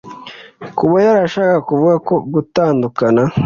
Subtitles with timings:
[0.77, 3.23] kuba yarashakaga kuvuga ko gutandukana